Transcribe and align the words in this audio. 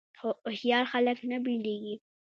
خو 0.19 0.27
هوښیار 0.45 0.85
خلک 0.91 1.17
نه 1.31 1.37
بیلیږي. 1.45 1.95